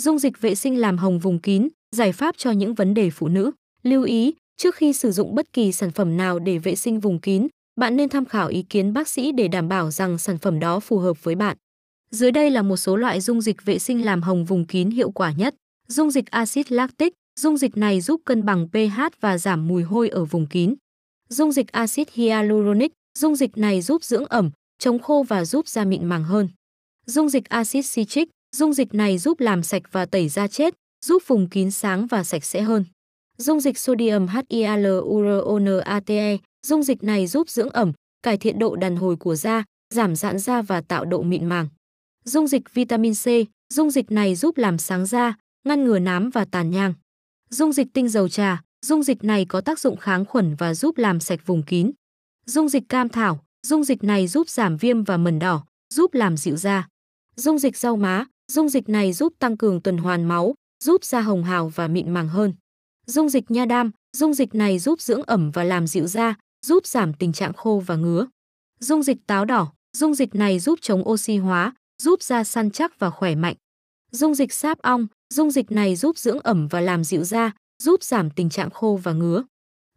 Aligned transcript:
Dung 0.00 0.18
dịch 0.18 0.40
vệ 0.40 0.54
sinh 0.54 0.80
làm 0.80 0.98
hồng 0.98 1.18
vùng 1.18 1.38
kín, 1.38 1.68
giải 1.96 2.12
pháp 2.12 2.34
cho 2.38 2.50
những 2.50 2.74
vấn 2.74 2.94
đề 2.94 3.10
phụ 3.10 3.28
nữ. 3.28 3.50
Lưu 3.82 4.02
ý, 4.02 4.34
trước 4.56 4.74
khi 4.74 4.92
sử 4.92 5.10
dụng 5.10 5.34
bất 5.34 5.52
kỳ 5.52 5.72
sản 5.72 5.90
phẩm 5.90 6.16
nào 6.16 6.38
để 6.38 6.58
vệ 6.58 6.76
sinh 6.76 7.00
vùng 7.00 7.20
kín, 7.20 7.48
bạn 7.80 7.96
nên 7.96 8.08
tham 8.08 8.24
khảo 8.24 8.48
ý 8.48 8.62
kiến 8.62 8.92
bác 8.92 9.08
sĩ 9.08 9.32
để 9.32 9.48
đảm 9.48 9.68
bảo 9.68 9.90
rằng 9.90 10.18
sản 10.18 10.38
phẩm 10.38 10.60
đó 10.60 10.80
phù 10.80 10.98
hợp 10.98 11.24
với 11.24 11.34
bạn. 11.34 11.56
Dưới 12.10 12.30
đây 12.30 12.50
là 12.50 12.62
một 12.62 12.76
số 12.76 12.96
loại 12.96 13.20
dung 13.20 13.40
dịch 13.40 13.64
vệ 13.64 13.78
sinh 13.78 14.04
làm 14.04 14.22
hồng 14.22 14.44
vùng 14.44 14.66
kín 14.66 14.90
hiệu 14.90 15.10
quả 15.10 15.32
nhất. 15.32 15.54
Dung 15.88 16.10
dịch 16.10 16.30
axit 16.30 16.72
lactic, 16.72 17.12
dung 17.40 17.56
dịch 17.56 17.76
này 17.76 18.00
giúp 18.00 18.20
cân 18.24 18.44
bằng 18.44 18.68
pH 18.68 19.00
và 19.20 19.38
giảm 19.38 19.68
mùi 19.68 19.82
hôi 19.82 20.08
ở 20.08 20.24
vùng 20.24 20.46
kín. 20.46 20.74
Dung 21.28 21.52
dịch 21.52 21.72
axit 21.72 22.12
hyaluronic, 22.12 22.92
dung 23.18 23.36
dịch 23.36 23.56
này 23.56 23.80
giúp 23.80 24.04
dưỡng 24.04 24.24
ẩm, 24.24 24.50
chống 24.78 24.98
khô 24.98 25.24
và 25.28 25.44
giúp 25.44 25.68
da 25.68 25.84
mịn 25.84 26.04
màng 26.04 26.24
hơn. 26.24 26.48
Dung 27.06 27.28
dịch 27.28 27.48
axit 27.48 27.84
citric, 27.94 28.28
dung 28.56 28.72
dịch 28.72 28.94
này 28.94 29.18
giúp 29.18 29.40
làm 29.40 29.62
sạch 29.62 29.82
và 29.92 30.06
tẩy 30.06 30.28
da 30.28 30.48
chết, 30.48 30.74
giúp 31.04 31.22
vùng 31.26 31.48
kín 31.48 31.70
sáng 31.70 32.06
và 32.06 32.24
sạch 32.24 32.44
sẽ 32.44 32.62
hơn. 32.62 32.84
Dung 33.38 33.60
dịch 33.60 33.78
sodium 33.78 34.26
HIALURONATE, 34.50 36.36
dung 36.66 36.82
dịch 36.82 37.02
này 37.02 37.26
giúp 37.26 37.50
dưỡng 37.50 37.70
ẩm, 37.70 37.92
cải 38.22 38.36
thiện 38.36 38.58
độ 38.58 38.76
đàn 38.76 38.96
hồi 38.96 39.16
của 39.16 39.34
da, 39.36 39.64
giảm 39.94 40.16
giãn 40.16 40.38
da 40.38 40.62
và 40.62 40.80
tạo 40.80 41.04
độ 41.04 41.22
mịn 41.22 41.46
màng. 41.46 41.68
Dung 42.24 42.46
dịch 42.46 42.74
vitamin 42.74 43.14
C, 43.14 43.26
dung 43.74 43.90
dịch 43.90 44.10
này 44.10 44.34
giúp 44.34 44.58
làm 44.58 44.78
sáng 44.78 45.06
da, 45.06 45.34
ngăn 45.64 45.84
ngừa 45.84 45.98
nám 45.98 46.30
và 46.30 46.44
tàn 46.44 46.70
nhang. 46.70 46.94
Dung 47.50 47.72
dịch 47.72 47.86
tinh 47.92 48.08
dầu 48.08 48.28
trà, 48.28 48.62
dung 48.86 49.02
dịch 49.02 49.24
này 49.24 49.44
có 49.44 49.60
tác 49.60 49.78
dụng 49.78 49.96
kháng 49.96 50.24
khuẩn 50.24 50.54
và 50.54 50.74
giúp 50.74 50.98
làm 50.98 51.20
sạch 51.20 51.40
vùng 51.46 51.62
kín. 51.62 51.90
Dung 52.46 52.68
dịch 52.68 52.88
cam 52.88 53.08
thảo, 53.08 53.44
dung 53.66 53.84
dịch 53.84 54.04
này 54.04 54.26
giúp 54.26 54.48
giảm 54.48 54.76
viêm 54.76 55.04
và 55.04 55.16
mẩn 55.16 55.38
đỏ, 55.38 55.64
giúp 55.94 56.14
làm 56.14 56.36
dịu 56.36 56.56
da. 56.56 56.88
Dung 57.36 57.58
dịch 57.58 57.76
rau 57.76 57.96
má, 57.96 58.24
dung 58.50 58.68
dịch 58.68 58.88
này 58.88 59.12
giúp 59.12 59.32
tăng 59.38 59.56
cường 59.56 59.80
tuần 59.80 59.98
hoàn 59.98 60.24
máu, 60.24 60.54
giúp 60.84 61.04
da 61.04 61.20
hồng 61.20 61.44
hào 61.44 61.68
và 61.68 61.88
mịn 61.88 62.10
màng 62.10 62.28
hơn. 62.28 62.54
Dung 63.06 63.28
dịch 63.28 63.50
nha 63.50 63.64
đam, 63.64 63.90
dung 64.16 64.34
dịch 64.34 64.54
này 64.54 64.78
giúp 64.78 65.00
dưỡng 65.00 65.22
ẩm 65.22 65.50
và 65.50 65.64
làm 65.64 65.86
dịu 65.86 66.06
da, 66.06 66.34
giúp 66.66 66.86
giảm 66.86 67.14
tình 67.14 67.32
trạng 67.32 67.52
khô 67.52 67.82
và 67.86 67.96
ngứa. 67.96 68.26
Dung 68.80 69.02
dịch 69.02 69.18
táo 69.26 69.44
đỏ, 69.44 69.72
dung 69.96 70.14
dịch 70.14 70.34
này 70.34 70.58
giúp 70.58 70.78
chống 70.82 71.08
oxy 71.08 71.36
hóa, 71.36 71.72
giúp 72.02 72.22
da 72.22 72.44
săn 72.44 72.70
chắc 72.70 72.98
và 72.98 73.10
khỏe 73.10 73.34
mạnh. 73.34 73.54
Dung 74.12 74.34
dịch 74.34 74.52
sáp 74.52 74.78
ong, 74.78 75.06
dung 75.34 75.50
dịch 75.50 75.70
này 75.70 75.96
giúp 75.96 76.18
dưỡng 76.18 76.38
ẩm 76.38 76.68
và 76.68 76.80
làm 76.80 77.04
dịu 77.04 77.24
da, 77.24 77.52
giúp 77.82 78.02
giảm 78.02 78.30
tình 78.30 78.50
trạng 78.50 78.70
khô 78.70 79.00
và 79.02 79.12
ngứa. 79.12 79.44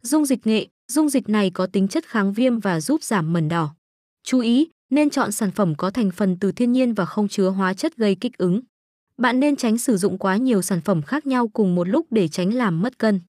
Dung 0.02 0.26
dịch 0.26 0.46
nghệ, 0.46 0.66
dung 0.92 1.08
dịch 1.08 1.28
này 1.28 1.50
có 1.50 1.66
tính 1.66 1.88
chất 1.88 2.04
kháng 2.06 2.32
viêm 2.32 2.58
và 2.58 2.80
giúp 2.80 3.02
giảm 3.02 3.32
mẩn 3.32 3.48
đỏ. 3.48 3.74
Chú 4.22 4.40
ý, 4.40 4.68
nên 4.94 5.10
chọn 5.10 5.32
sản 5.32 5.50
phẩm 5.50 5.74
có 5.74 5.90
thành 5.90 6.10
phần 6.10 6.36
từ 6.40 6.52
thiên 6.52 6.72
nhiên 6.72 6.94
và 6.94 7.04
không 7.04 7.28
chứa 7.28 7.48
hóa 7.48 7.74
chất 7.74 7.96
gây 7.96 8.14
kích 8.14 8.38
ứng. 8.38 8.60
Bạn 9.18 9.40
nên 9.40 9.56
tránh 9.56 9.78
sử 9.78 9.96
dụng 9.96 10.18
quá 10.18 10.36
nhiều 10.36 10.62
sản 10.62 10.80
phẩm 10.80 11.02
khác 11.02 11.26
nhau 11.26 11.48
cùng 11.48 11.74
một 11.74 11.88
lúc 11.88 12.06
để 12.10 12.28
tránh 12.28 12.54
làm 12.54 12.82
mất 12.82 12.98
cân. 12.98 13.20